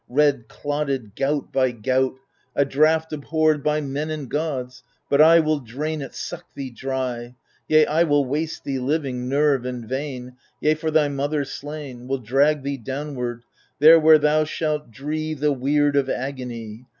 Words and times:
Red, 0.09 0.47
clotted, 0.47 1.15
gout 1.15 1.53
by 1.53 1.69
gout,— 1.69 2.15
THE 2.55 2.65
FURIES 2.65 2.65
149 2.65 2.67
A 2.67 2.71
draught 2.71 3.13
abhorred 3.13 3.67
of 3.67 3.85
men 3.87 4.09
and 4.09 4.29
gods; 4.31 4.81
but 5.11 5.21
I 5.21 5.39
Will 5.41 5.59
drain 5.59 6.01
it, 6.01 6.15
suck 6.15 6.43
thee 6.55 6.71
dry; 6.71 7.35
Yea, 7.67 7.85
I 7.85 8.01
will 8.01 8.25
waste 8.25 8.63
thee 8.63 8.79
living, 8.79 9.29
nerve 9.29 9.63
and 9.63 9.87
vein; 9.87 10.37
Yea, 10.59 10.73
for 10.73 10.89
thy 10.89 11.07
mother 11.07 11.45
slain. 11.45 12.07
Will 12.07 12.17
drag 12.17 12.63
thee 12.63 12.77
downward, 12.77 13.43
there 13.77 13.99
where 13.99 14.17
thou 14.17 14.43
shalt 14.43 14.89
dree 14.89 15.35
The 15.35 15.53
weird 15.53 15.95
of 15.95 16.09
agony 16.09 16.87